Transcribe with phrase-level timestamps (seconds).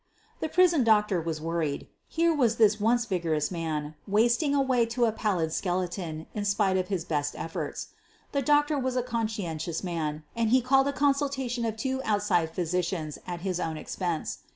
[0.39, 1.85] The prison doetor was worried.
[2.07, 6.75] Here was this once vigorous man wasting away to a pallid skele ton in spite
[6.75, 7.89] of his best efforts.
[8.31, 13.19] The doctor was a eonscientious man and he called a consultation of two outside physicians
[13.27, 14.39] at his own expense.